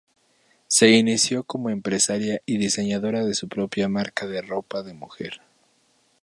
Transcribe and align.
Se 0.65 0.89
inició 0.89 1.43
como 1.43 1.69
empresaria 1.69 2.41
y 2.47 2.57
diseñadora 2.57 3.23
de 3.23 3.35
su 3.35 3.47
propia 3.47 3.87
marca 3.87 4.25
de 4.25 4.41
ropa 4.41 4.81
de 4.81 4.95
mujer. 4.95 5.41